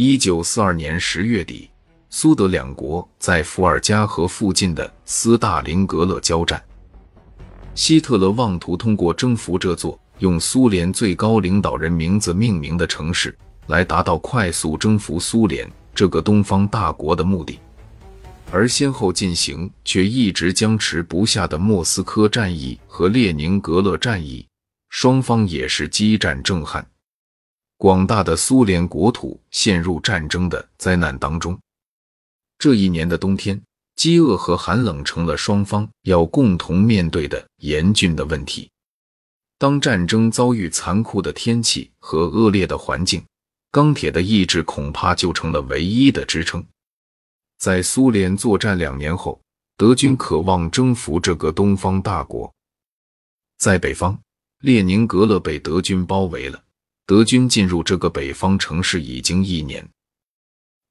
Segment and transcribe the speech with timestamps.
[0.00, 1.68] 一九四二年十月底，
[2.08, 6.62] 苏德两国在伏尔加河附近的斯大林格勒交战。
[7.74, 17.58] 希特勒妄图通过征服这座用苏联最高领导人名字命名的城市，来达到快速征服苏联这个东方大国的目的。
[18.52, 24.46] 而先后进行却一直僵持不下的莫斯科战役和列宁格勒战役，
[24.90, 26.84] 双方也是激战正酣，
[27.78, 31.56] 广大的苏联国土陷入战争的灾难当中。
[32.58, 33.62] 这一年的冬天，
[33.94, 38.68] 饥饿和寒冷成了双方要共同面对的严峻的问题。
[39.58, 43.24] 当战争遭遇残酷的天气和恶劣的环境，
[43.70, 46.64] 钢铁的意志恐怕就成了唯一的支撑。
[47.58, 49.40] 在苏联作战两年后，
[49.76, 52.52] 德军渴望征服这个东方大国。
[53.58, 54.20] 在北方，
[54.62, 56.60] 列宁格勒被德军包围了。
[57.08, 59.88] 德军进入这个北方城市已经一年。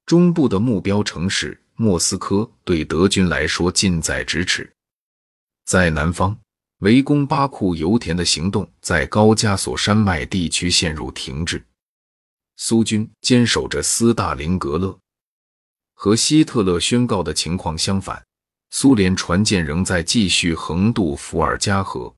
[0.08, 4.68] 中部的目标城市莫斯科对德军来说近在咫尺。
[5.66, 6.36] 在南方，
[6.80, 11.64] 围攻巴库油田的行动在高加索山脉地区陷入停滞。
[12.56, 14.98] 苏军坚守着斯大林格勒。
[15.94, 18.26] 和希特勒宣告的情况相反，
[18.72, 22.12] 苏联船舰仍在继续横渡伏尔加河，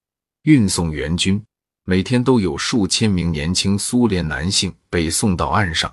[0.44, 1.44] 运送援军。
[1.90, 5.92] 每天都有数千名年轻苏联男性被送到岸上，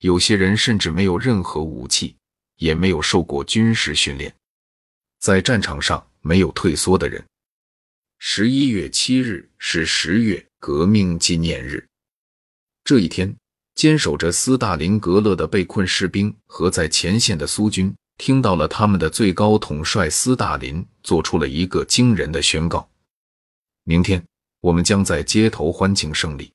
[0.00, 2.16] 有些人甚至没有任何武器，
[2.56, 4.34] 也没有受过军事训练，
[5.20, 7.24] 在战场上没有退缩的人。
[8.18, 11.86] 十一月七日是十月革命纪念日，
[12.82, 13.32] 这一天。
[13.76, 22.90] 坚守着斯大林格勒的被困士兵和在前线的苏军听到了他们的最高统帅斯大林做出了一个惊人的宣告：
[23.84, 24.24] 明天
[24.60, 26.52] 我们将在街头欢庆胜利。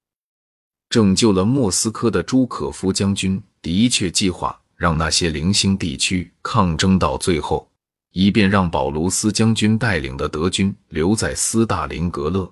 [0.90, 7.70] 拯救了莫斯科的朱可夫将军的确计划让那些零星地区抗争到最后，
[8.12, 12.52] 以便让保卢斯将军带领的德军留在斯大林格勒，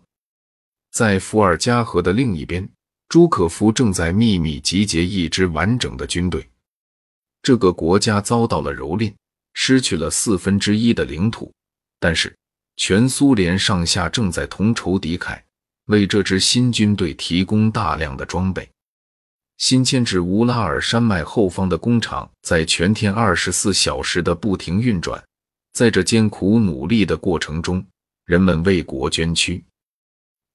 [0.91, 2.67] 在伏尔加河的另一边。
[3.09, 6.47] 朱可夫正在秘密集结一支完整的军队。
[7.41, 9.11] 这个国家遭到了蹂躏，
[9.53, 11.51] 失去了四分之一的领土，
[11.99, 12.37] 但是
[12.77, 15.41] 全苏联上下正在同仇敌忾，
[15.89, 18.67] 为这支新军队提供大量的装备。
[19.57, 25.21] 新迁至乌拉尔山脉后方的工厂在全天二十四小时的不停运转，
[25.73, 27.85] 在这艰苦努力的过程中，
[28.25, 29.63] 人们为国捐躯。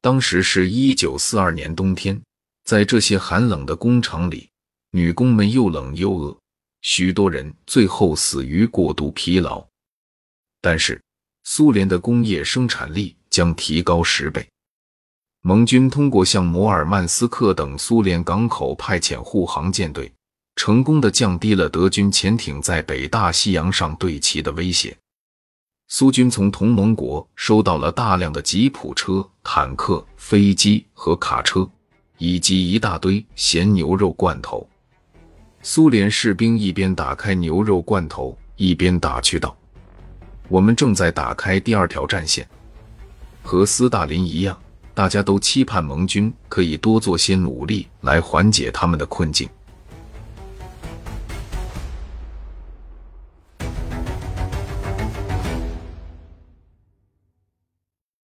[0.01, 2.21] 当时是一九四二年冬天。
[2.65, 4.49] 在这些寒冷的工厂里，
[4.93, 6.39] 女工们又冷又饿，
[6.81, 9.63] 许多人最后死于过度疲劳。
[10.63, 10.99] 但是，
[11.43, 14.49] 苏联的工业生产力将提高十倍。
[15.47, 20.11] 盟军通过向摩尔曼斯克等苏联港口派遣护航舰队，
[20.57, 24.97] 成功的降低了德军潜艇在北大西洋上对其的威胁。
[25.89, 31.69] 苏军从同盟国收到了大量的吉普车、坦克、飞机和卡车。
[32.17, 34.67] 以及一大堆咸牛肉罐头。
[35.63, 39.55] 苏联士兵一边打开牛肉罐头，一边打趣道
[40.49, 42.49] ：“我们正在打开第二条战线。”
[43.43, 44.57] 和斯大林一样，
[44.95, 49.49] 大家都期盼盟军可以多做些努力来缓解他们的困境。